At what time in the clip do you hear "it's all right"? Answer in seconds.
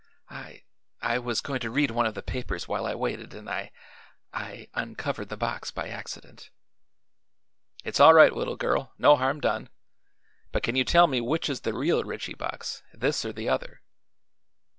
7.83-8.33